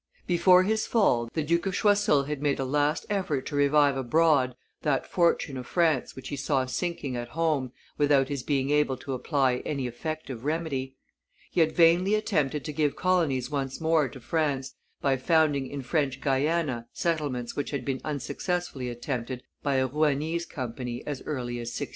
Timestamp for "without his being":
7.99-8.71